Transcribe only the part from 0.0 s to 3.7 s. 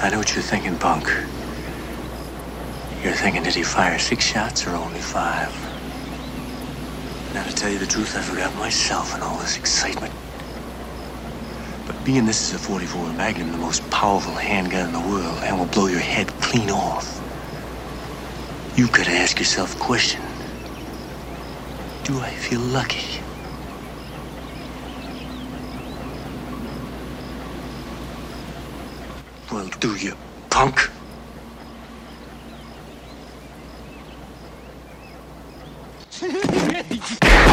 I know what you're thinking, punk. You're thinking, did he